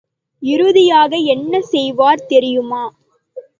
[0.43, 2.83] இறுதியாக என்ன செய்வார் தெரியுமா?